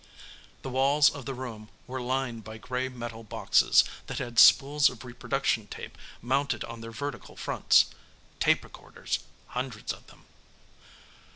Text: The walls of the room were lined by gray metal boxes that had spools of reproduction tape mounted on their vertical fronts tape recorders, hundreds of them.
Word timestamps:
The 0.63 0.69
walls 0.71 1.11
of 1.11 1.27
the 1.27 1.35
room 1.35 1.69
were 1.85 2.01
lined 2.01 2.43
by 2.43 2.57
gray 2.57 2.89
metal 2.89 3.21
boxes 3.23 3.83
that 4.07 4.17
had 4.17 4.39
spools 4.39 4.89
of 4.89 5.05
reproduction 5.05 5.67
tape 5.67 5.95
mounted 6.23 6.63
on 6.63 6.81
their 6.81 6.89
vertical 6.89 7.35
fronts 7.35 7.85
tape 8.39 8.63
recorders, 8.63 9.19
hundreds 9.49 9.93
of 9.93 10.07
them. 10.07 10.25